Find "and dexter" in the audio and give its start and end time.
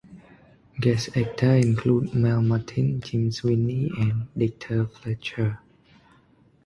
3.99-4.87